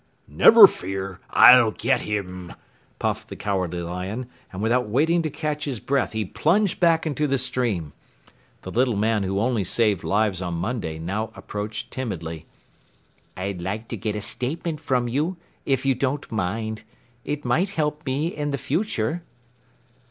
"Never 0.27 0.65
fear, 0.65 1.19
I'll 1.29 1.69
get 1.69 2.01
him," 2.01 2.53
puffed 2.97 3.27
the 3.29 3.35
Cowardly 3.35 3.83
Lion, 3.83 4.25
and 4.51 4.59
without 4.59 4.89
waiting 4.89 5.21
to 5.21 5.29
catch 5.29 5.65
his 5.65 5.79
breath 5.79 6.13
he 6.13 6.25
plunged 6.25 6.79
back 6.79 7.05
into 7.05 7.27
the 7.27 7.37
stream. 7.37 7.93
The 8.63 8.71
little 8.71 8.95
man 8.95 9.21
who 9.21 9.39
only 9.39 9.63
saved 9.63 10.03
lives 10.03 10.41
on 10.41 10.55
Monday 10.55 10.97
now 10.97 11.29
approached 11.35 11.91
timidly. 11.91 12.47
"I'd 13.37 13.61
like 13.61 13.87
to 13.89 13.95
get 13.95 14.15
a 14.15 14.21
statement 14.21 14.79
from 14.79 15.07
you, 15.07 15.37
if 15.67 15.85
you 15.85 15.93
don't 15.93 16.31
mind. 16.31 16.81
It 17.23 17.45
might 17.45 17.69
help 17.69 18.03
me 18.03 18.29
in 18.35 18.49
the 18.49 18.57
future." 18.57 19.21